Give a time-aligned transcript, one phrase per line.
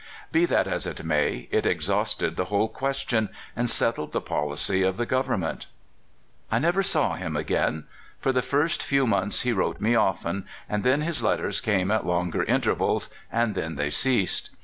[0.31, 4.97] Be that as it may, it exhausted the whole question, and settled the policy of
[4.97, 5.67] the government.
[6.51, 7.83] I never saw him again.
[8.19, 12.03] For the first few months he wrote me often, and then his letters came at
[12.03, 14.49] longer intervals, and then they ceased.